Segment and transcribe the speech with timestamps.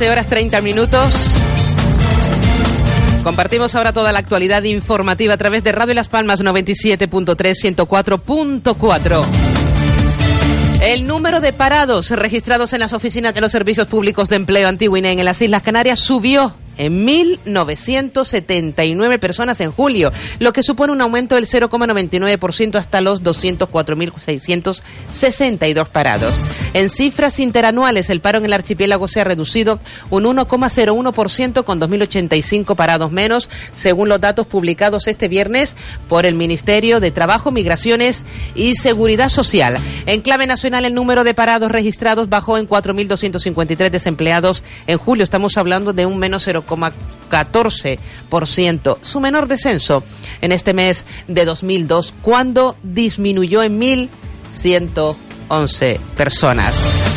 [0.00, 1.14] 12 horas 30 minutos.
[3.22, 9.24] Compartimos ahora toda la actualidad informativa a través de Radio Las Palmas 97.3, 104.4.
[10.80, 15.18] El número de parados registrados en las oficinas de los servicios públicos de empleo Antigüinén
[15.18, 21.34] en las Islas Canarias subió en 1.979 personas en julio, lo que supone un aumento
[21.34, 26.36] del 0,99% hasta los 204.662 parados.
[26.72, 29.78] En cifras interanuales, el paro en el archipiélago se ha reducido
[30.08, 35.76] un 1,01% con 2.085 parados menos, según los datos publicados este viernes
[36.08, 39.76] por el Ministerio de Trabajo, Migraciones y Seguridad Social.
[40.06, 45.24] En clave nacional, el número de parados registrados bajó en 4.253 desempleados en julio.
[45.24, 50.02] Estamos hablando de un menos 0, 0,14%, su menor descenso
[50.40, 57.09] en este mes de 2002, cuando disminuyó en 1.111 personas.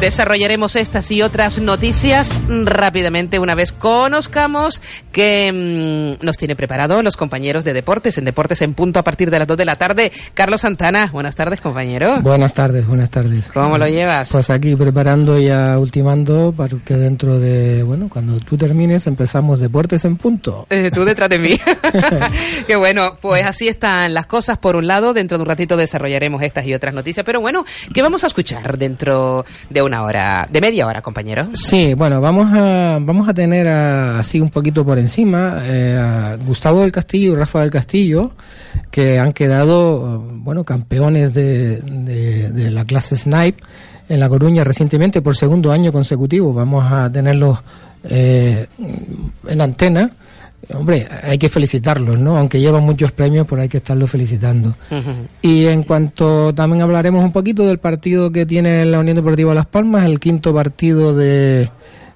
[0.00, 2.34] Desarrollaremos estas y otras noticias
[2.64, 4.80] rápidamente una vez conozcamos
[5.12, 9.30] que mm, nos tiene preparado los compañeros de deportes en Deportes en Punto a partir
[9.30, 10.10] de las 2 de la tarde.
[10.32, 12.22] Carlos Santana, buenas tardes compañero.
[12.22, 13.50] Buenas tardes, buenas tardes.
[13.52, 14.30] ¿Cómo lo llevas?
[14.32, 20.06] Pues aquí preparando y ultimando para que dentro de, bueno, cuando tú termines empezamos Deportes
[20.06, 20.66] en Punto.
[20.70, 21.60] Eh, tú detrás de mí.
[22.66, 24.56] Qué bueno, pues así están las cosas.
[24.56, 28.00] Por un lado, dentro de un ratito desarrollaremos estas y otras noticias, pero bueno, ¿qué
[28.00, 31.48] vamos a escuchar dentro de una hora, de media hora, compañero.
[31.52, 36.82] Sí, bueno, vamos a, vamos a tener así un poquito por encima eh, a Gustavo
[36.82, 38.30] del Castillo y Rafa del Castillo,
[38.88, 43.60] que han quedado, bueno, campeones de, de, la clase Snipe
[44.08, 46.54] en La Coruña recientemente por segundo año consecutivo.
[46.54, 47.58] Vamos a tenerlos
[48.04, 48.68] eh,
[49.48, 50.08] en antena
[50.74, 52.36] hombre, hay que felicitarlos, ¿no?
[52.36, 54.74] Aunque llevan muchos premios, pero hay que estarlos felicitando.
[55.42, 59.66] Y en cuanto también hablaremos un poquito del partido que tiene la Unión Deportiva Las
[59.66, 61.70] Palmas, el quinto partido de,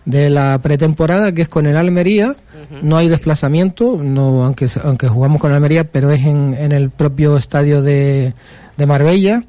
[0.05, 2.35] de la pretemporada, que es con el Almería.
[2.83, 6.91] No hay desplazamiento, no aunque, aunque jugamos con el Almería, pero es en, en el
[6.91, 8.35] propio estadio de,
[8.77, 9.43] de Marbella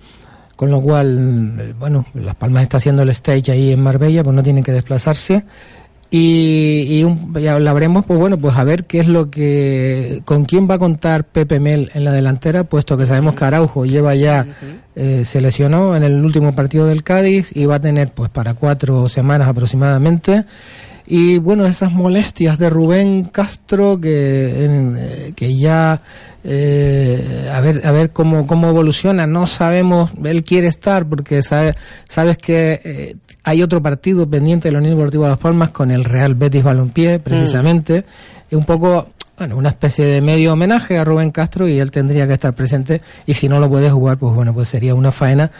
[0.55, 4.41] con lo cual, bueno, Las Palmas está haciendo el stage ahí en Marbella, pues no
[4.41, 5.43] tienen que desplazarse
[6.17, 7.03] y,
[7.35, 10.79] y, hablaremos, pues bueno, pues a ver qué es lo que, con quién va a
[10.79, 14.47] contar Pepe Mel en la delantera, puesto que sabemos que Araujo lleva ya,
[14.95, 18.53] eh, se lesionó en el último partido del Cádiz y va a tener pues para
[18.53, 20.45] cuatro semanas aproximadamente
[21.07, 26.01] y bueno, esas molestias de Rubén Castro que, eh, que ya
[26.43, 31.75] eh, a ver a ver cómo, cómo evoluciona, no sabemos, él quiere estar porque sabe,
[32.07, 35.91] sabes que eh, hay otro partido pendiente de la Unión Deportiva de Las Palmas con
[35.91, 38.05] el Real Betis Balompié, precisamente,
[38.49, 42.25] es un poco bueno, una especie de medio homenaje a Rubén Castro y él tendría
[42.25, 43.01] que estar presente.
[43.25, 45.51] Y si no lo puede jugar, pues bueno, pues sería una faena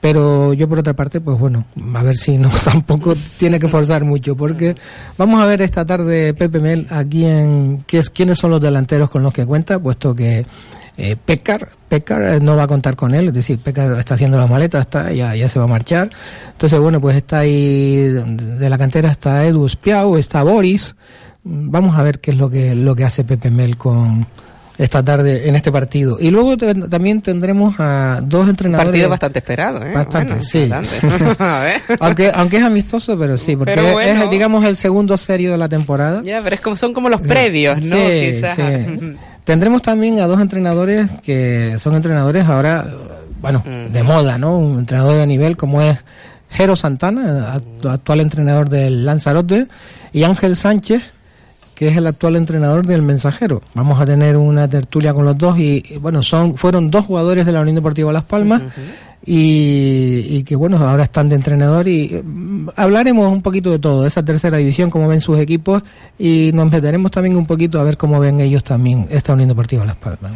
[0.00, 4.04] pero yo por otra parte, pues bueno, a ver si no tampoco tiene que forzar
[4.04, 4.76] mucho, porque
[5.18, 9.10] vamos a ver esta tarde Pepe Mel aquí en qué es, quiénes son los delanteros
[9.10, 10.44] con los que cuenta, puesto que
[10.96, 14.46] eh, Pecar, Pecar no va a contar con él, es decir, Pecar está haciendo la
[14.46, 16.10] maleta, está, ya, ya se va a marchar.
[16.52, 20.94] Entonces, bueno, pues está ahí, de la cantera está Edu Spiau, está Boris.
[21.42, 24.26] Vamos a ver qué es lo que, lo que hace Pepe Mel con,
[24.80, 26.16] esta tarde en este partido.
[26.18, 28.90] Y luego también tendremos a dos entrenadores.
[28.90, 29.92] Partido bastante esperado, ¿eh?
[29.92, 30.70] Bastante, sí.
[32.00, 36.22] aunque, aunque es amistoso, pero sí, porque es, digamos, el segundo serio de la temporada.
[36.24, 37.94] Ya, pero es como, son como los previos, ¿no?
[37.94, 38.40] Sí,
[39.44, 42.86] Tendremos también a dos entrenadores que son entrenadores ahora,
[43.40, 44.56] bueno, de moda, ¿no?
[44.56, 45.98] Un entrenador de nivel como es
[46.48, 49.66] Jero Santana, actual entrenador del Lanzarote,
[50.12, 51.02] y Ángel Sánchez,
[51.80, 53.62] que es el actual entrenador del Mensajero.
[53.72, 57.52] Vamos a tener una tertulia con los dos y, bueno, son fueron dos jugadores de
[57.52, 58.60] la Unión Deportiva Las Palmas
[59.24, 64.08] y, que bueno, ahora están de entrenador y mm, hablaremos un poquito de todo, de
[64.08, 65.82] esa tercera división, cómo ven sus equipos
[66.18, 69.84] y nos meteremos también un poquito a ver cómo ven ellos también esta Unión Deportiva
[69.84, 70.32] Las Palmas.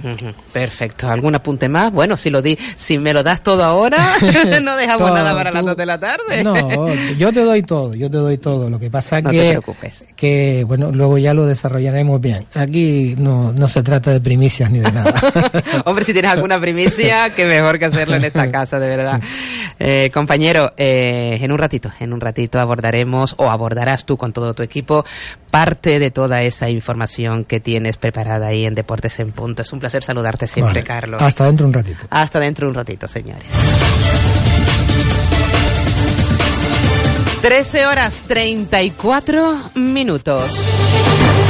[0.53, 1.93] Perfecto, ¿algún apunte más?
[1.93, 4.17] Bueno, si lo di, si me lo das todo ahora,
[4.63, 6.45] no dejamos nada para las dos de la tarde.
[6.45, 6.89] no,
[7.19, 8.69] yo te doy todo, yo te doy todo.
[8.69, 10.07] Lo que pasa no que, te preocupes.
[10.15, 12.45] que bueno, luego ya lo desarrollaremos bien.
[12.55, 15.15] Aquí no, no se trata de primicias ni de nada.
[15.87, 19.21] Hombre, si tienes alguna primicia, que mejor que hacerlo en esta casa de verdad.
[19.81, 24.55] Eh, compañero, eh, en un ratito, en un ratito abordaremos o abordarás tú con todo
[24.55, 25.05] tu equipo
[25.51, 29.63] parte de toda esa información que tienes preparada ahí en Deportes en Punto.
[29.63, 31.21] Es un placer saludarte siempre, Carlos.
[31.21, 32.07] Hasta dentro un ratito.
[32.09, 33.49] Hasta dentro un ratito, señores.
[37.43, 41.44] 13 horas 34 minutos.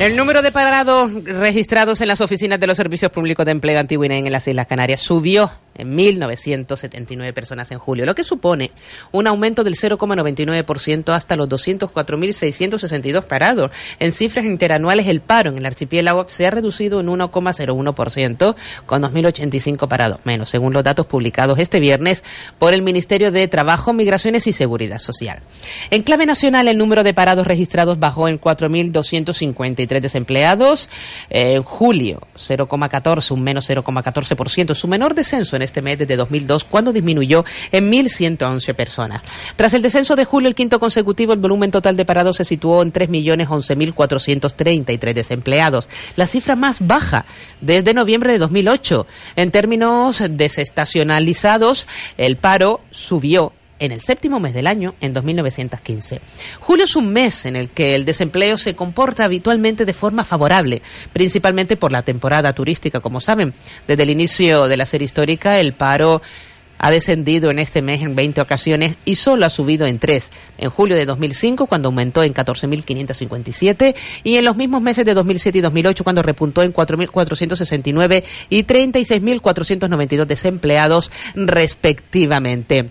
[0.00, 4.06] El número de parados registrados en las oficinas de los servicios públicos de empleo antiguo
[4.06, 8.70] en las Islas Canarias subió en 1.979 personas en julio, lo que supone
[9.12, 13.70] un aumento del 0,99% hasta los 204.662 parados.
[13.98, 18.54] En cifras interanuales, el paro en el archipiélago se ha reducido en 1,01%,
[18.86, 22.22] con 2.085 parados menos, según los datos publicados este viernes
[22.58, 25.40] por el Ministerio de Trabajo, Migraciones y Seguridad Social.
[25.90, 30.88] En clave nacional, el número de parados registrados bajó en 4.253 desempleados.
[31.28, 36.92] En julio, 0,14, un menos 0,14%, su menor descenso en este mes desde 2002, cuando
[36.92, 39.22] disminuyó en 1.111 personas.
[39.56, 42.82] Tras el descenso de julio, el quinto consecutivo, el volumen total de parados se situó
[42.82, 47.24] en 3.011.433 desempleados, la cifra más baja
[47.60, 49.06] desde noviembre de 2008.
[49.36, 56.20] En términos desestacionalizados, el paro subió en el séptimo mes del año, en 2915.
[56.60, 60.82] Julio es un mes en el que el desempleo se comporta habitualmente de forma favorable,
[61.12, 63.54] principalmente por la temporada turística, como saben.
[63.88, 66.20] Desde el inicio de la serie histórica, el paro
[66.80, 70.30] ha descendido en este mes en 20 ocasiones y solo ha subido en tres.
[70.56, 73.94] En julio de 2005, cuando aumentó en 14.557,
[74.24, 80.24] y en los mismos meses de 2007 y 2008, cuando repuntó en 4.469 y 36.492
[80.24, 82.90] desempleados respectivamente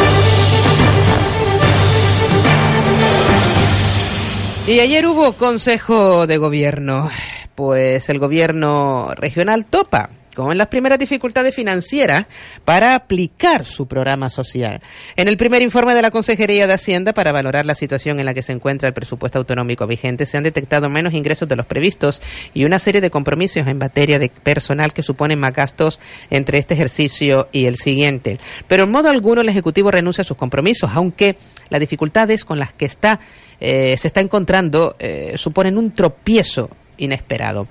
[4.67, 7.11] Y ayer hubo Consejo de Gobierno.
[7.53, 12.27] Pues el Gobierno regional topa con las primeras dificultades financieras
[12.63, 14.81] para aplicar su programa social.
[15.15, 18.33] En el primer informe de la Consejería de Hacienda para valorar la situación en la
[18.33, 22.21] que se encuentra el presupuesto autonómico vigente, se han detectado menos ingresos de los previstos
[22.53, 25.99] y una serie de compromisos en materia de personal que suponen más gastos
[26.29, 28.37] entre este ejercicio y el siguiente.
[28.67, 31.37] Pero en modo alguno el Ejecutivo renuncia a sus compromisos, aunque
[31.69, 33.19] las dificultades con las que está
[33.59, 37.67] eh, se está encontrando eh, suponen un tropiezo inesperado.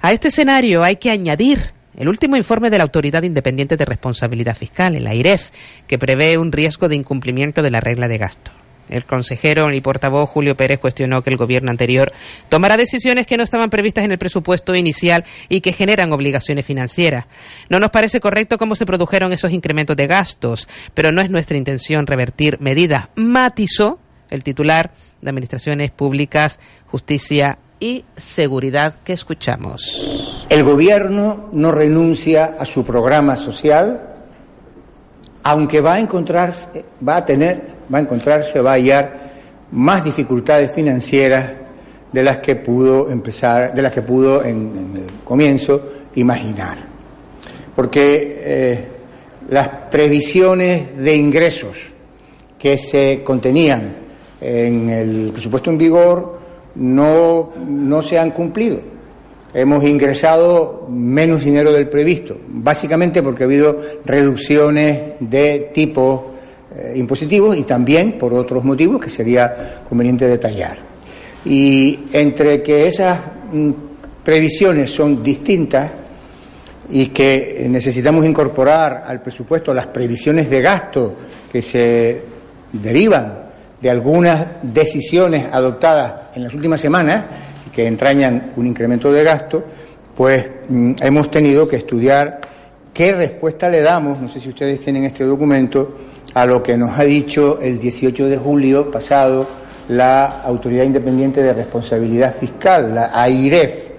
[0.00, 4.56] A este escenario hay que añadir el último informe de la Autoridad Independiente de Responsabilidad
[4.56, 5.50] Fiscal, el AIREF,
[5.86, 8.50] que prevé un riesgo de incumplimiento de la regla de gasto.
[8.88, 12.12] El consejero y portavoz Julio Pérez cuestionó que el gobierno anterior
[12.48, 17.26] tomará decisiones que no estaban previstas en el presupuesto inicial y que generan obligaciones financieras.
[17.68, 21.56] No nos parece correcto cómo se produjeron esos incrementos de gastos, pero no es nuestra
[21.56, 23.98] intención revertir medidas, matizó
[24.30, 30.46] el titular de Administraciones Públicas, Justicia y Seguridad que escuchamos.
[30.48, 34.14] El gobierno no renuncia a su programa social,
[35.42, 39.26] aunque va a encontrarse, va a tener, va a encontrarse, va a hallar
[39.72, 41.50] más dificultades financieras
[42.12, 45.82] de las que pudo empezar, de las que pudo en, el comienzo
[46.14, 46.78] imaginar.
[47.74, 48.84] Porque eh,
[49.50, 51.76] las previsiones de ingresos
[52.58, 53.94] que se contenían
[54.40, 56.35] en el presupuesto en vigor
[56.76, 58.80] no, no se han cumplido.
[59.54, 66.34] Hemos ingresado menos dinero del previsto, básicamente porque ha habido reducciones de tipo
[66.76, 70.76] eh, impositivos y también por otros motivos que sería conveniente detallar.
[71.44, 73.18] Y entre que esas
[73.52, 73.70] mm,
[74.22, 75.90] previsiones son distintas
[76.90, 81.14] y que necesitamos incorporar al presupuesto las previsiones de gasto
[81.50, 82.22] que se
[82.72, 83.45] derivan
[83.80, 87.24] de algunas decisiones adoptadas en las últimas semanas
[87.74, 89.62] que entrañan un incremento de gasto,
[90.16, 92.40] pues mm, hemos tenido que estudiar
[92.92, 95.98] qué respuesta le damos, no sé si ustedes tienen este documento,
[96.32, 99.46] a lo que nos ha dicho el 18 de julio pasado
[99.88, 103.90] la Autoridad Independiente de Responsabilidad Fiscal, la AIREF,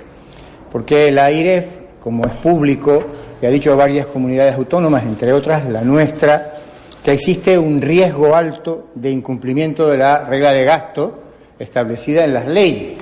[0.72, 1.66] porque la AIREF
[2.08, 3.04] como es público,
[3.42, 6.54] y ha dicho varias comunidades autónomas, entre otras la nuestra,
[7.08, 11.18] que existe un riesgo alto de incumplimiento de la regla de gasto
[11.58, 12.97] establecida en las leyes.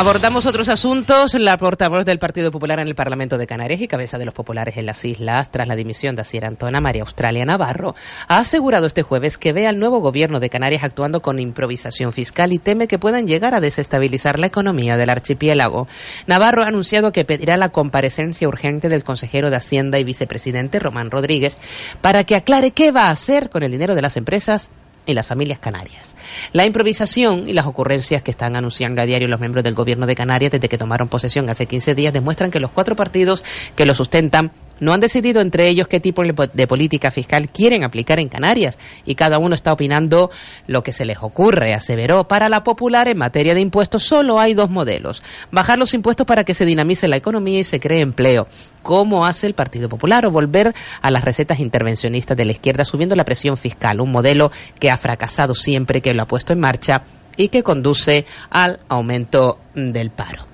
[0.00, 1.34] Abordamos otros asuntos.
[1.34, 4.78] La portavoz del Partido Popular en el Parlamento de Canarias y cabeza de los populares
[4.78, 7.94] en las islas tras la dimisión de Asier Antona María Australia Navarro
[8.26, 12.54] ha asegurado este jueves que ve al nuevo gobierno de Canarias actuando con improvisación fiscal
[12.54, 15.86] y teme que puedan llegar a desestabilizar la economía del archipiélago.
[16.26, 21.10] Navarro ha anunciado que pedirá la comparecencia urgente del consejero de Hacienda y vicepresidente Román
[21.10, 21.58] Rodríguez
[22.00, 24.70] para que aclare qué va a hacer con el dinero de las empresas
[25.06, 26.14] y las familias canarias.
[26.52, 30.14] La improvisación y las ocurrencias que están anunciando a diario los miembros del gobierno de
[30.14, 33.44] Canarias desde que tomaron posesión hace 15 días demuestran que los cuatro partidos
[33.76, 38.18] que lo sustentan no han decidido entre ellos qué tipo de política fiscal quieren aplicar
[38.18, 40.30] en Canarias y cada uno está opinando
[40.66, 42.26] lo que se les ocurre, aseveró.
[42.26, 45.22] Para la popular en materia de impuestos solo hay dos modelos.
[45.50, 48.48] Bajar los impuestos para que se dinamice la economía y se cree empleo,
[48.82, 53.16] como hace el Partido Popular, o volver a las recetas intervencionistas de la izquierda subiendo
[53.16, 57.04] la presión fiscal, un modelo que ha fracasado siempre que lo ha puesto en marcha
[57.36, 60.49] y que conduce al aumento del paro.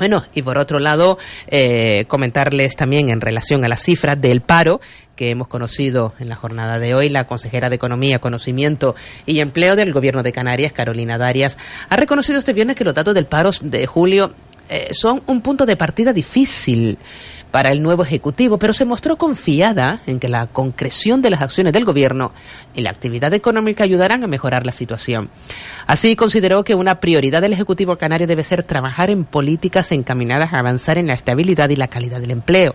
[0.00, 4.80] Bueno, y por otro lado, eh, comentarles también en relación a las cifras del paro
[5.14, 8.94] que hemos conocido en la jornada de hoy, la consejera de Economía, Conocimiento
[9.26, 11.58] y Empleo del Gobierno de Canarias, Carolina Darias,
[11.90, 14.32] ha reconocido este viernes que los datos del paro de julio
[14.70, 16.96] eh, son un punto de partida difícil
[17.50, 21.72] para el nuevo Ejecutivo, pero se mostró confiada en que la concreción de las acciones
[21.72, 22.32] del Gobierno
[22.74, 25.30] y la actividad económica ayudarán a mejorar la situación.
[25.86, 30.58] Así consideró que una prioridad del Ejecutivo canario debe ser trabajar en políticas encaminadas a
[30.58, 32.74] avanzar en la estabilidad y la calidad del empleo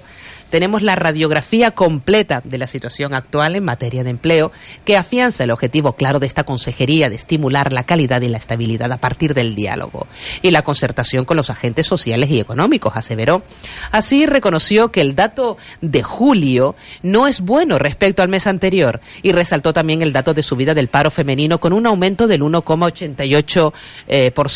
[0.55, 4.53] tenemos la radiografía completa de la situación actual en materia de empleo,
[4.85, 8.89] que afianza el objetivo claro de esta consejería de estimular la calidad y la estabilidad
[8.93, 10.07] a partir del diálogo
[10.41, 13.43] y la concertación con los agentes sociales y económicos, aseveró.
[13.91, 19.33] Así reconoció que el dato de julio no es bueno respecto al mes anterior y
[19.33, 23.74] resaltó también el dato de subida del paro femenino con un aumento del 1,88%.
[24.07, 24.50] Eh, por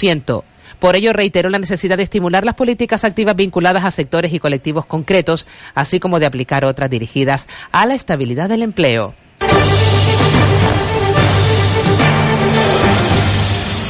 [0.79, 4.85] por ello, reiteró la necesidad de estimular las políticas activas vinculadas a sectores y colectivos
[4.85, 5.45] concretos,
[5.75, 9.13] así como de aplicar otras dirigidas a la estabilidad del empleo.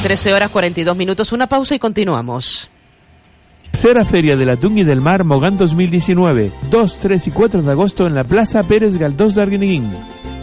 [0.02, 2.70] 13 horas 42 minutos, una pausa y continuamos.
[3.70, 8.06] Tercera Feria del Atún y del Mar Mogán 2019, 2, 3 y 4 de agosto
[8.06, 9.90] en la Plaza Pérez Galdós de Arguineguín.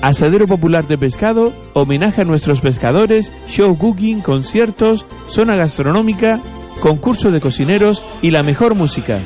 [0.01, 6.39] Asadero popular de pescado, homenaje a nuestros pescadores, show cooking, conciertos, zona gastronómica,
[6.79, 9.19] concurso de cocineros y la mejor música.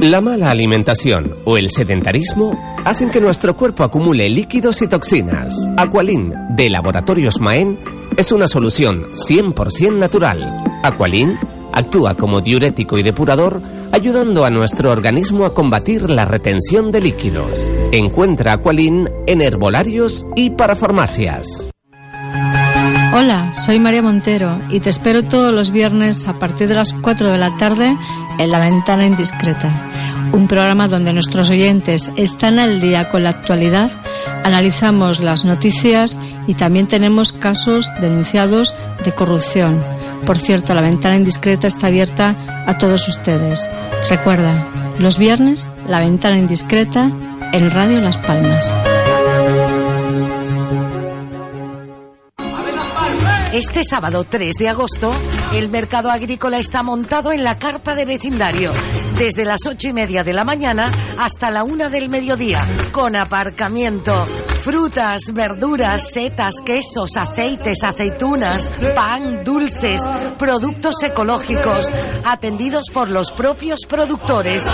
[0.00, 5.66] La mala alimentación o el sedentarismo hacen que nuestro cuerpo acumule líquidos y toxinas.
[5.76, 7.76] Aqualin de Laboratorios Maen
[8.16, 10.64] es una solución 100% natural.
[10.84, 11.36] Aqualin
[11.72, 13.60] actúa como diurético y depurador,
[13.92, 17.70] ayudando a nuestro organismo a combatir la retención de líquidos.
[17.92, 21.70] Encuentra Aqualin en herbolarios y para farmacias.
[23.14, 27.30] Hola, soy María Montero y te espero todos los viernes a partir de las 4
[27.30, 27.96] de la tarde
[28.38, 29.90] en La Ventana Indiscreta,
[30.32, 33.90] un programa donde nuestros oyentes están al día con la actualidad,
[34.44, 39.82] analizamos las noticias y también tenemos casos denunciados de corrupción.
[40.26, 43.66] Por cierto, La Ventana Indiscreta está abierta a todos ustedes.
[44.10, 47.10] Recuerda, los viernes, La Ventana Indiscreta
[47.52, 48.70] en Radio Las Palmas.
[53.52, 55.12] Este sábado 3 de agosto,
[55.54, 58.72] el mercado agrícola está montado en la carpa de vecindario,
[59.18, 64.26] desde las ocho y media de la mañana hasta la una del mediodía, con aparcamiento.
[64.68, 70.02] Frutas, verduras, setas, quesos, aceites, aceitunas, pan, dulces,
[70.38, 71.90] productos ecológicos,
[72.22, 74.66] atendidos por los propios productores.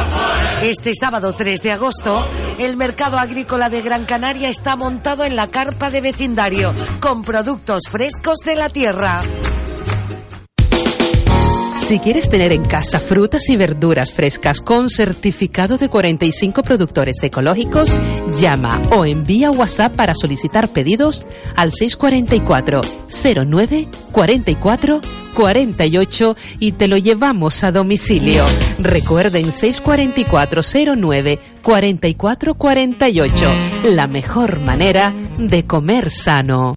[0.63, 2.27] Este sábado 3 de agosto,
[2.59, 7.85] el mercado agrícola de Gran Canaria está montado en la carpa de vecindario, con productos
[7.89, 9.21] frescos de la tierra.
[11.85, 17.91] Si quieres tener en casa frutas y verduras frescas con certificado de 45 productores ecológicos,
[18.41, 21.27] llama o envía WhatsApp para solicitar pedidos
[21.57, 22.81] al 644
[23.47, 25.01] 09 44
[25.35, 28.47] 48 y te lo llevamos a domicilio.
[28.79, 30.63] Recuerden 644
[30.97, 33.47] 09 44 48,
[33.91, 36.77] la mejor manera de comer sano.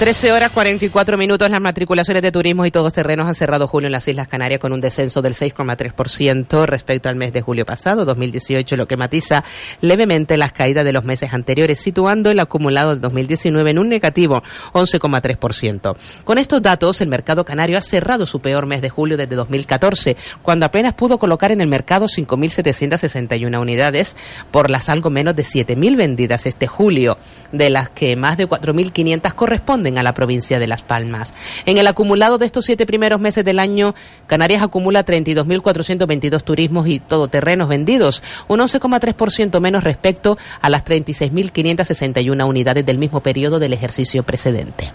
[0.00, 1.50] 13 horas 44 minutos.
[1.50, 4.72] Las matriculaciones de turismo y todos terrenos han cerrado julio en las Islas Canarias con
[4.72, 9.44] un descenso del 6,3% respecto al mes de julio pasado, 2018, lo que matiza
[9.82, 14.40] levemente las caídas de los meses anteriores, situando el acumulado de 2019 en un negativo
[14.72, 15.94] 11,3%.
[16.24, 20.16] Con estos datos, el mercado canario ha cerrado su peor mes de julio desde 2014,
[20.40, 24.16] cuando apenas pudo colocar en el mercado 5.761 unidades
[24.50, 27.18] por las algo menos de 7.000 vendidas este julio,
[27.52, 31.32] de las que más de 4.500 corresponden a la provincia de Las Palmas.
[31.66, 33.94] En el acumulado de estos siete primeros meses del año,
[34.26, 42.84] Canarias acumula 32.422 turismos y todoterrenos vendidos, un 11,3% menos respecto a las 36.561 unidades
[42.86, 44.92] del mismo periodo del ejercicio precedente.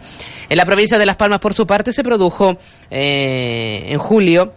[0.50, 2.58] En la provincia de Las Palmas, por su parte, se produjo
[2.90, 4.54] eh, en julio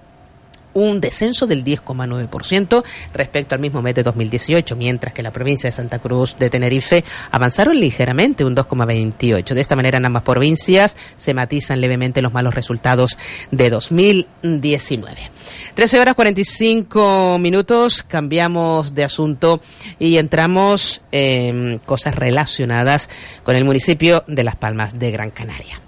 [0.79, 5.77] un descenso del 10,9% respecto al mismo mes de 2018, mientras que la provincia de
[5.77, 9.55] Santa Cruz de Tenerife avanzaron ligeramente un 2,28.
[9.55, 13.19] De esta manera en ambas provincias se matizan levemente los malos resultados
[13.51, 15.31] de 2019.
[15.75, 19.61] 13 horas 45 minutos, cambiamos de asunto
[19.99, 23.09] y entramos en cosas relacionadas
[23.43, 25.88] con el municipio de Las Palmas de Gran Canaria.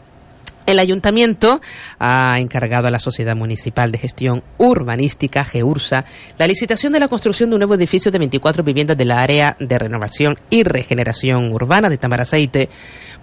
[0.67, 1.61] El ayuntamiento
[1.99, 6.05] ha encargado a la Sociedad Municipal de Gestión Urbanística, GEURSA,
[6.39, 9.57] la licitación de la construcción de un nuevo edificio de 24 viviendas de la área
[9.59, 12.69] de renovación y regeneración urbana de Tamaraceite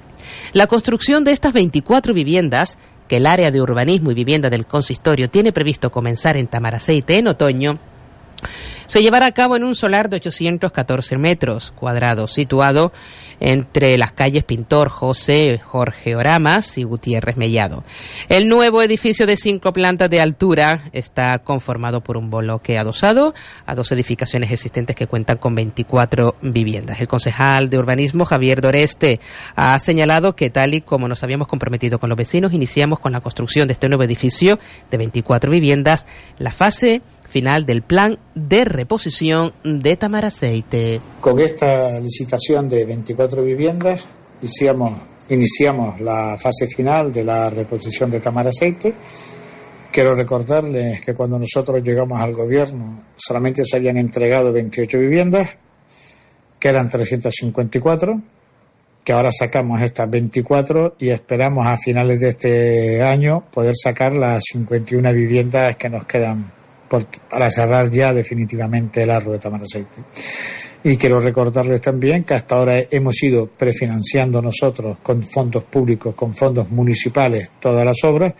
[0.52, 2.78] La construcción de estas 24 viviendas
[3.08, 7.28] que el área de urbanismo y vivienda del consistorio tiene previsto comenzar en Tamaraceite en
[7.28, 7.74] otoño
[8.86, 12.92] se llevará a cabo en un solar de 814 metros cuadrados, situado
[13.40, 17.84] entre las calles Pintor, José, Jorge Oramas y Gutiérrez Mellado.
[18.28, 23.34] El nuevo edificio de cinco plantas de altura está conformado por un bloque adosado
[23.66, 27.00] a dos edificaciones existentes que cuentan con 24 viviendas.
[27.00, 29.20] El concejal de urbanismo, Javier Doreste,
[29.56, 33.20] ha señalado que tal y como nos habíamos comprometido con los vecinos, iniciamos con la
[33.20, 34.58] construcción de este nuevo edificio
[34.90, 36.06] de 24 viviendas.
[36.38, 37.02] La fase
[37.34, 41.00] final del plan de reposición de Tamaraceite.
[41.20, 44.04] Con esta licitación de 24 viviendas
[45.28, 48.94] iniciamos, la fase final de la reposición de Tamaraceite.
[49.90, 55.48] Quiero recordarles que cuando nosotros llegamos al gobierno solamente se habían entregado 28 viviendas,
[56.60, 58.20] que eran 354,
[59.02, 64.44] que ahora sacamos estas 24 y esperamos a finales de este año poder sacar las
[64.52, 66.63] 51 viviendas que nos quedan
[67.30, 70.02] para cerrar ya definitivamente el arro de Tamaraceite.
[70.82, 76.34] Y quiero recordarles también que hasta ahora hemos ido prefinanciando nosotros con fondos públicos, con
[76.34, 78.34] fondos municipales, todas las obras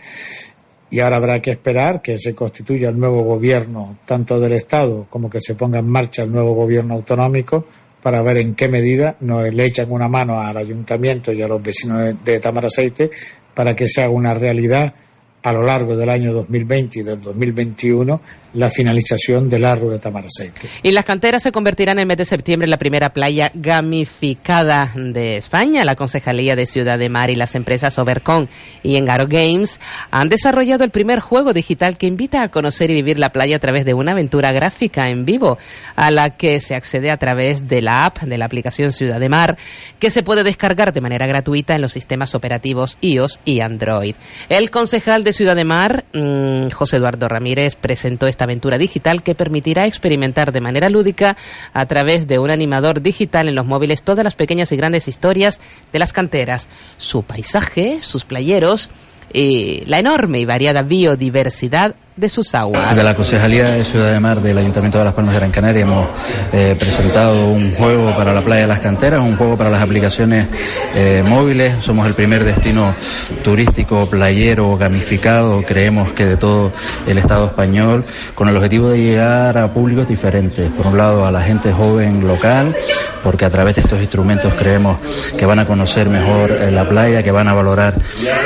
[0.91, 5.29] y ahora habrá que esperar que se constituya el nuevo gobierno, tanto del Estado como
[5.29, 7.67] que se ponga en marcha el nuevo gobierno autonómico,
[8.01, 11.63] para ver en qué medida nos le echan una mano al ayuntamiento y a los
[11.63, 13.11] vecinos de Tamaraceite
[13.55, 14.95] para que se haga una realidad
[15.45, 18.21] a lo largo del año 2020 y del 2021
[18.55, 20.69] la finalización del árbol de Tamaraceite.
[20.83, 24.91] Y las canteras se convertirán en el mes de septiembre en la primera playa gamificada
[24.95, 25.85] de España.
[25.85, 28.49] La Concejalía de Ciudad de Mar y las empresas Overcon
[28.83, 29.81] y Engaro Games
[30.11, 33.61] han desarrollado el primer juego digital que invita a conocer y vivir la playa a
[33.61, 35.59] través de una aventura gráfica en vivo,
[35.95, 39.29] a la que se accede a través de la app de la aplicación Ciudad de
[39.29, 39.59] Mar,
[39.99, 44.15] que se puede descargar de manera gratuita en los sistemas operativos iOS y Android.
[44.49, 49.35] El concejal de Ciudad de Mar, mm, José Eduardo Ramírez, presentó esta aventura digital que
[49.35, 51.37] permitirá experimentar de manera lúdica
[51.73, 55.61] a través de un animador digital en los móviles todas las pequeñas y grandes historias
[55.93, 58.91] de las canteras, su paisaje, sus playeros
[59.33, 62.95] y la enorme y variada biodiversidad de sus aguas.
[62.95, 65.83] De la Concejalía de Ciudad de Mar del Ayuntamiento de Las Palmas de Gran Canaria
[65.83, 66.07] hemos
[66.53, 70.47] eh, presentado un juego para la playa de las canteras, un juego para las aplicaciones
[70.95, 71.83] eh, móviles.
[71.83, 72.95] Somos el primer destino
[73.43, 76.71] turístico, playero, gamificado, creemos que de todo
[77.09, 78.05] el Estado español,
[78.37, 80.71] con el objetivo de llegar a públicos diferentes.
[80.71, 82.77] Por un lado a la gente joven local,
[83.25, 84.99] porque a través de estos instrumentos creemos
[85.37, 87.95] que van a conocer mejor eh, la playa, que van a valorar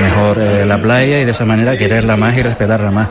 [0.01, 3.09] mejor la playa y de esa manera quererla más y respetarla más.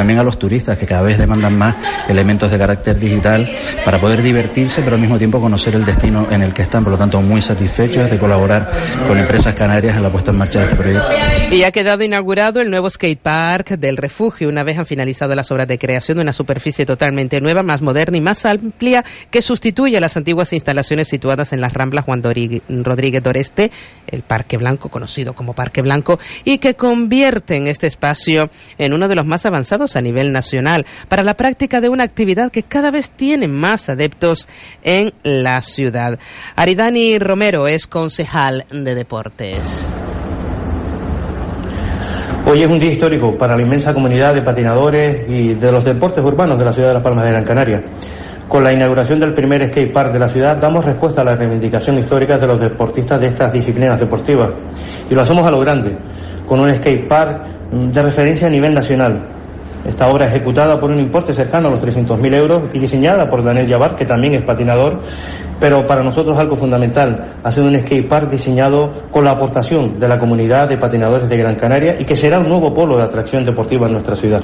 [0.00, 1.76] También a los turistas que cada vez demandan más
[2.08, 6.42] elementos de carácter digital para poder divertirse, pero al mismo tiempo conocer el destino en
[6.42, 6.84] el que están.
[6.84, 8.72] Por lo tanto, muy satisfechos de colaborar
[9.06, 11.08] con empresas canarias en la puesta en marcha de este proyecto.
[11.50, 14.48] Y ha quedado inaugurado el nuevo skate park del refugio.
[14.48, 18.16] Una vez han finalizado las obras de creación de una superficie totalmente nueva, más moderna
[18.16, 23.22] y más amplia que sustituye a las antiguas instalaciones situadas en las Ramblas Juan Rodríguez
[23.22, 23.70] Doreste,
[24.06, 29.14] el Parque Blanco, conocido como Parque Blanco, y que convierten este espacio en uno de
[29.14, 33.10] los más avanzados a nivel nacional para la práctica de una actividad que cada vez
[33.10, 34.48] tiene más adeptos
[34.82, 36.18] en la ciudad.
[36.56, 39.92] Aridani Romero es concejal de deportes.
[42.46, 46.24] Hoy es un día histórico para la inmensa comunidad de patinadores y de los deportes
[46.24, 47.82] urbanos de la ciudad de Las Palmas de Gran Canaria.
[48.48, 51.98] Con la inauguración del primer skate park de la ciudad damos respuesta a la reivindicación
[51.98, 54.50] histórica de los deportistas de estas disciplinas deportivas.
[55.08, 55.96] Y lo hacemos a lo grande,
[56.46, 59.39] con un skate park de referencia a nivel nacional,
[59.84, 63.66] esta obra ejecutada por un importe cercano a los 300.000 euros y diseñada por Daniel
[63.66, 65.00] Yabar, que también es patinador,
[65.58, 70.68] pero para nosotros algo fundamental, hacer un skatepark diseñado con la aportación de la comunidad
[70.68, 73.92] de patinadores de Gran Canaria y que será un nuevo polo de atracción deportiva en
[73.92, 74.42] nuestra ciudad.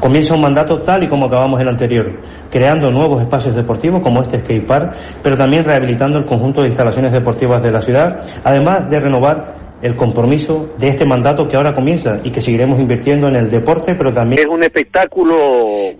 [0.00, 2.06] Comienza un mandato tal y como acabamos el anterior,
[2.50, 7.62] creando nuevos espacios deportivos como este skatepark, pero también rehabilitando el conjunto de instalaciones deportivas
[7.62, 12.30] de la ciudad, además de renovar el compromiso de este mandato que ahora comienza y
[12.30, 14.40] que seguiremos invirtiendo en el deporte, pero también...
[14.40, 15.36] Es un espectáculo...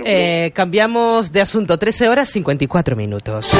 [0.04, 3.52] Eh, cambiamos de asunto, 13 horas 54 minutos.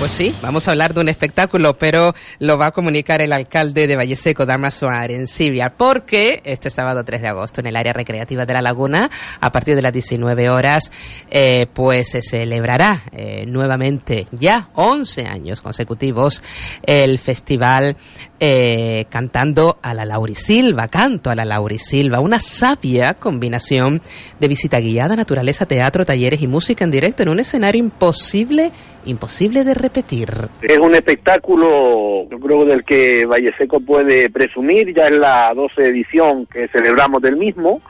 [0.00, 3.86] Pues sí, vamos a hablar de un espectáculo, pero lo va a comunicar el alcalde
[3.86, 8.54] de Valleseco, Damaso Arencibia, porque este sábado 3 de agosto en el área recreativa de
[8.54, 9.10] La Laguna,
[9.42, 10.90] a partir de las 19 horas,
[11.30, 16.42] eh, pues se celebrará eh, nuevamente, ya 11 años consecutivos,
[16.82, 17.98] el festival
[18.40, 24.00] eh, cantando a la Laurisilva, canto a la Laurisilva, una sabia combinación
[24.40, 28.72] de visita guiada, naturaleza, teatro, talleres y música en directo en un escenario imposible,
[29.04, 30.30] imposible de repetir.
[30.62, 36.46] Es un espectáculo, yo creo, del que Valleseco puede presumir, ya es la 12 edición
[36.46, 37.82] que celebramos del mismo.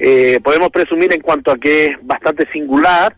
[0.00, 3.14] Eh, podemos presumir en cuanto a que es bastante singular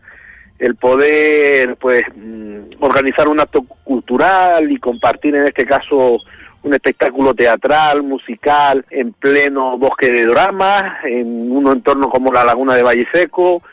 [0.59, 6.19] el poder pues mm, organizar un acto cultural y compartir en este caso
[6.63, 12.75] un espectáculo teatral, musical, en pleno bosque de drama, en un entorno como la Laguna
[12.75, 13.63] de Valle Seco,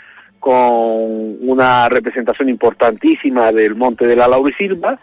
[0.41, 4.99] con una representación importantísima del Monte de la Laurisilva,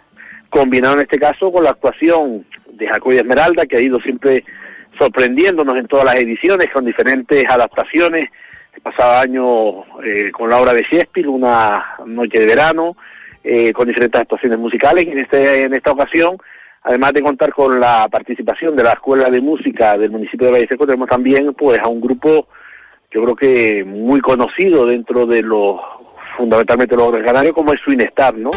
[0.50, 4.44] combinado en este caso con la actuación de Jacob Esmeralda, que ha ido siempre
[4.98, 8.30] sorprendiéndonos en todas las ediciones, con diferentes adaptaciones.
[8.74, 12.98] El pasado año eh, con la obra de Shakespeare, una noche de verano,
[13.44, 16.38] eh, con diferentes actuaciones musicales, y en, este, en esta ocasión
[16.86, 20.68] además de contar con la participación de la Escuela de Música del municipio de Valle
[20.68, 22.48] Seco, tenemos también pues a un grupo,
[23.12, 25.80] yo creo que muy conocido dentro de los,
[26.38, 28.52] fundamentalmente los canarios, como es Swinestar, ¿no?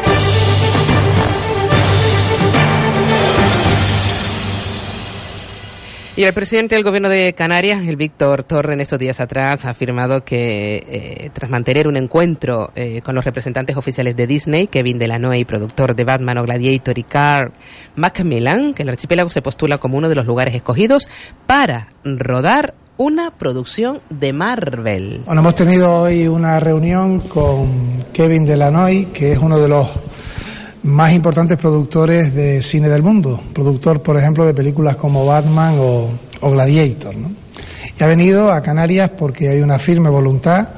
[6.19, 9.71] Y el presidente del gobierno de Canarias, el Víctor Torre, en estos días atrás ha
[9.71, 14.99] afirmado que eh, tras mantener un encuentro eh, con los representantes oficiales de Disney, Kevin
[14.99, 17.53] Delanoe productor de Batman o Gladiator y Carl
[17.95, 21.09] Macmillan, que el archipiélago se postula como uno de los lugares escogidos
[21.47, 25.23] para rodar una producción de Marvel.
[25.25, 29.87] Bueno, hemos tenido hoy una reunión con Kevin Delanoy, que es uno de los
[30.89, 36.11] más importantes productores de cine del mundo, productor, por ejemplo, de películas como Batman o,
[36.41, 37.15] Gladiator.
[37.99, 40.69] Y ha venido a Canarias porque hay una firme voluntad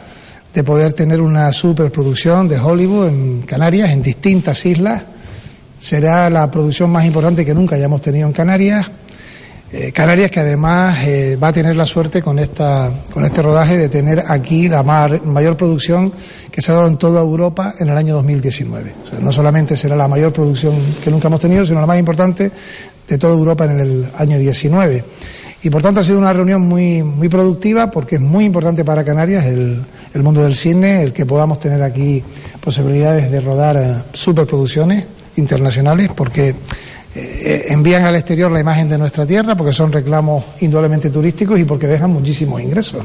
[0.53, 5.03] de poder tener una superproducción de Hollywood en Canarias, en distintas islas.
[5.79, 8.91] Será la producción más importante que nunca hayamos tenido en Canarias
[9.73, 13.79] eh, Canarias que además eh, va a tener la suerte con esta con este rodaje
[13.79, 16.13] de tener aquí la mayor producción
[16.51, 18.95] que se ha dado en toda Europa en el año 2019.
[19.05, 22.01] O sea, no solamente será la mayor producción que nunca hemos tenido, sino la más
[22.01, 22.51] importante
[23.07, 25.05] de toda Europa en el año 19.
[25.63, 29.05] Y por tanto ha sido una reunión muy muy productiva porque es muy importante para
[29.05, 32.25] Canarias el, el mundo del cine, el que podamos tener aquí
[32.61, 35.05] posibilidades de rodar eh, superproducciones
[35.37, 36.57] internacionales porque
[37.15, 41.65] eh, envían al exterior la imagen de nuestra tierra porque son reclamos indudablemente turísticos y
[41.65, 43.03] porque dejan muchísimos ingresos.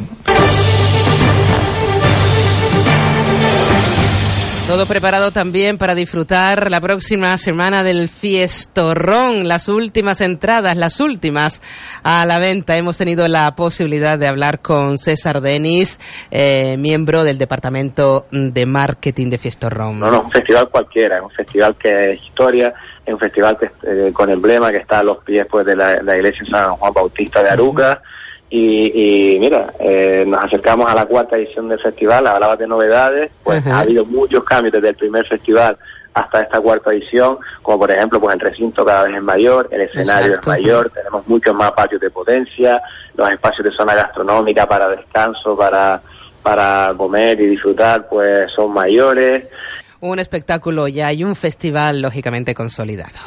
[4.68, 11.62] Todo preparado también para disfrutar la próxima semana del Fiestorrón, las últimas entradas, las últimas
[12.02, 12.76] a la venta.
[12.76, 16.00] Hemos tenido la posibilidad de hablar con César Denis,
[16.32, 20.00] eh, miembro del Departamento de Marketing de Fiestorrón.
[20.00, 22.74] No, no, un festival cualquiera, es un festival que es historia,
[23.06, 26.02] es un festival que, eh, con emblema que está a los pies pues, de la,
[26.16, 28.02] iglesia San Juan Bautista de Aruca.
[28.58, 33.66] Y, mira, eh, nos acercamos a la cuarta edición del festival, hablabas de novedades, pues
[33.68, 35.78] ha habido muchos cambios desde el primer festival
[36.14, 39.82] hasta esta cuarta edición, como por ejemplo pues el recinto cada vez es mayor, el
[39.82, 42.82] escenario es mayor, tenemos muchos más patios de potencia,
[43.16, 46.02] los espacios de zona gastronómica para descanso, para,
[46.42, 49.50] para comer y disfrutar pues son mayores.
[50.00, 53.20] Un espectáculo ya y un festival lógicamente consolidado.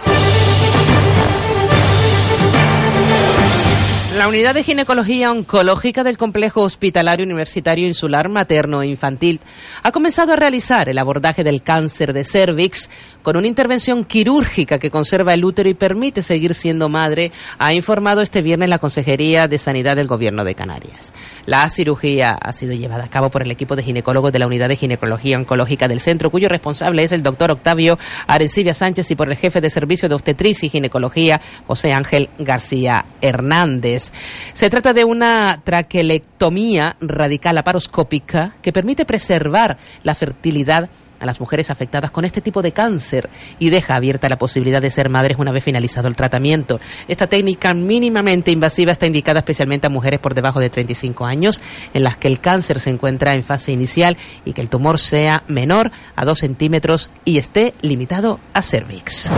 [4.19, 9.39] La unidad de ginecología oncológica del Complejo Hospitalario Universitario Insular Materno e Infantil
[9.85, 12.91] ha comenzado a realizar el abordaje del cáncer de cervix
[13.23, 18.21] con una intervención quirúrgica que conserva el útero y permite seguir siendo madre, ha informado
[18.21, 21.13] este viernes la Consejería de Sanidad del Gobierno de Canarias.
[21.47, 24.69] La cirugía ha sido llevada a cabo por el equipo de ginecólogos de la unidad
[24.69, 29.29] de ginecología oncológica del centro, cuyo responsable es el doctor Octavio Arencibia Sánchez y por
[29.29, 34.08] el jefe de servicio de obstetricia y ginecología, José Ángel García Hernández.
[34.53, 40.89] Se trata de una traquelectomía radical laparoscópica que permite preservar la fertilidad
[41.21, 44.91] a las mujeres afectadas con este tipo de cáncer y deja abierta la posibilidad de
[44.91, 46.81] ser madres una vez finalizado el tratamiento.
[47.09, 51.61] Esta técnica mínimamente invasiva está indicada especialmente a mujeres por debajo de 35 años
[51.95, 55.43] en las que el cáncer se encuentra en fase inicial y que el tumor sea
[55.49, 59.31] menor a 2 centímetros y esté limitado a cervix.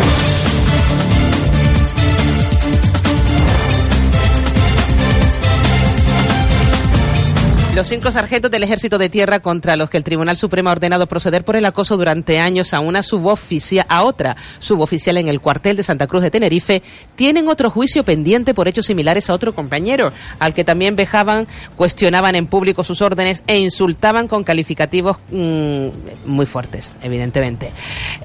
[7.74, 11.06] Los cinco sargentos del Ejército de Tierra contra los que el Tribunal Supremo ha ordenado
[11.06, 15.76] proceder por el acoso durante años a una suboficial, a otra suboficial en el cuartel
[15.76, 16.82] de Santa Cruz de Tenerife,
[17.14, 20.08] tienen otro juicio pendiente por hechos similares a otro compañero,
[20.40, 25.88] al que también vejaban, cuestionaban en público sus órdenes e insultaban con calificativos mmm,
[26.26, 27.70] muy fuertes, evidentemente.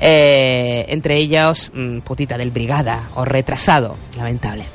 [0.01, 4.65] Eh, entre ellos, mmm, putita del brigada o retrasado, lamentable.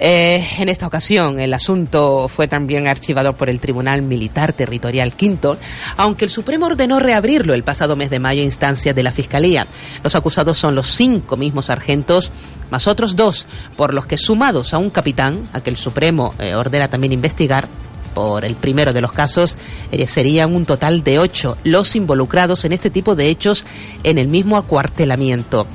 [0.00, 5.56] Eh, en esta ocasión, el asunto fue también archivado por el Tribunal Militar Territorial Quinto,
[5.96, 9.66] aunque el Supremo ordenó reabrirlo el pasado mes de mayo a instancias de la Fiscalía.
[10.02, 12.30] Los acusados son los cinco mismos sargentos,
[12.70, 16.54] más otros dos, por los que sumados a un capitán, a que el Supremo eh,
[16.54, 17.68] ordena también investigar,
[18.12, 19.56] por el primero de los casos,
[19.90, 23.64] eh, serían un total de ocho los involucrados en este tipo de hechos
[24.04, 25.66] en el mismo acuartelamiento.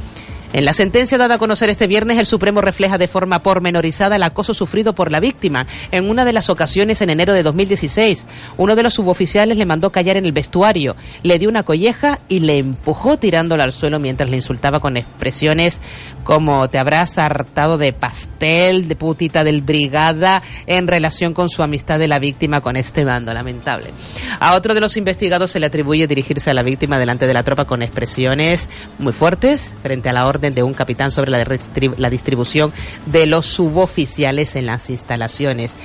[0.54, 4.24] En la sentencia dada a conocer este viernes, el Supremo refleja de forma pormenorizada el
[4.24, 5.68] acoso sufrido por la víctima.
[5.92, 8.26] En una de las ocasiones, en enero de 2016,
[8.58, 12.40] uno de los suboficiales le mandó callar en el vestuario, le dio una colleja y
[12.40, 15.82] le empujó tirándola al suelo mientras le insultaba con expresiones
[16.28, 22.00] como te habrás hartado de pastel, de putita del brigada, en relación con su amistad
[22.00, 23.94] de la víctima con este bando, lamentable.
[24.42, 27.44] A otro de los investigados se le atribuye dirigirse a la víctima delante de la
[27.44, 32.74] tropa con expresiones muy fuertes frente a la orden de un capitán sobre la, distribución
[33.06, 35.78] de los suboficiales en las instalaciones,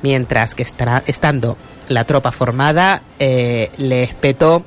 [0.00, 1.58] mientras que estará, estando
[1.88, 4.64] la tropa formada, eh, le espetó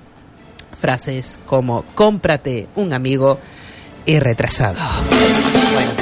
[0.79, 3.39] frases como cómprate un amigo
[4.05, 4.79] y retrasado.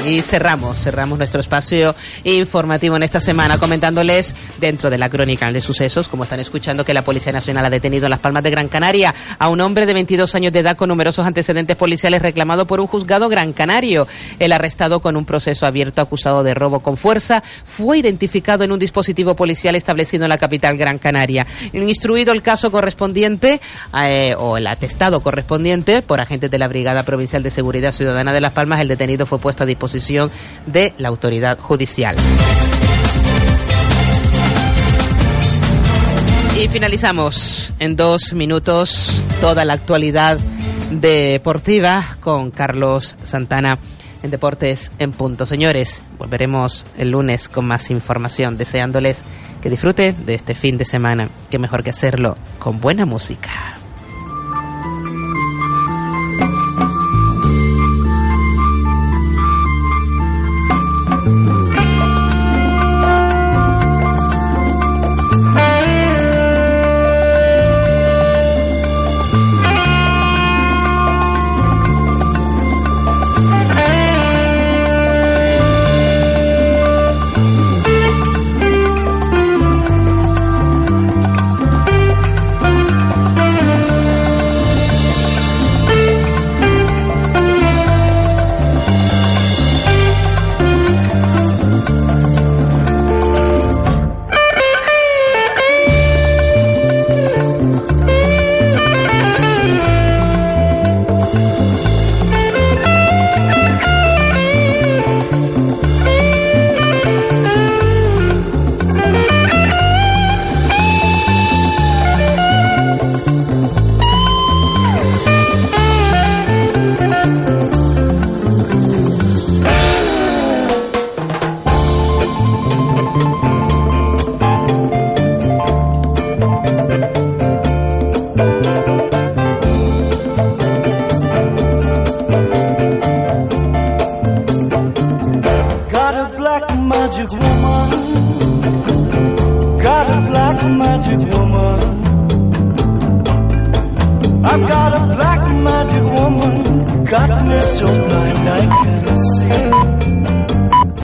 [0.05, 5.61] Y cerramos, cerramos nuestro espacio informativo en esta semana comentándoles dentro de la crónica de
[5.61, 8.67] sucesos, como están escuchando, que la Policía Nacional ha detenido en Las Palmas de Gran
[8.67, 12.79] Canaria a un hombre de 22 años de edad con numerosos antecedentes policiales reclamado por
[12.79, 14.07] un juzgado gran canario.
[14.39, 18.79] El arrestado con un proceso abierto acusado de robo con fuerza fue identificado en un
[18.79, 21.45] dispositivo policial establecido en la capital Gran Canaria.
[21.73, 23.61] Instruido el caso correspondiente
[24.03, 28.41] eh, o el atestado correspondiente por agentes de la Brigada Provincial de Seguridad Ciudadana de
[28.41, 29.90] Las Palmas, el detenido fue puesto a disposición
[30.65, 32.15] de la autoridad judicial.
[36.57, 40.37] Y finalizamos en dos minutos toda la actualidad
[40.91, 43.79] deportiva con Carlos Santana
[44.21, 45.45] en Deportes en Punto.
[45.45, 49.23] Señores, volveremos el lunes con más información, deseándoles
[49.61, 51.29] que disfruten de este fin de semana.
[51.49, 53.80] Qué mejor que hacerlo con buena música.